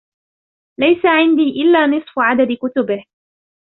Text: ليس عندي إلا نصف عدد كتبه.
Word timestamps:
ليس 0.79 1.05
عندي 1.05 1.41
إلا 1.51 1.87
نصف 1.87 2.19
عدد 2.19 2.57
كتبه. 2.61 3.05